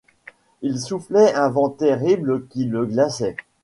Il 0.63 0.79
soufflait 0.79 1.35
un 1.35 1.49
vent 1.49 1.69
terrible 1.69 2.47
qui 2.47 2.65
le 2.65 2.87
glaçait. 2.87 3.35